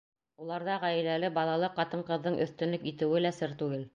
[0.43, 3.89] Уларҙа ғаиләле, балалы ҡатын-ҡыҙҙың өҫтөнлөк итеүе лә сер түгел.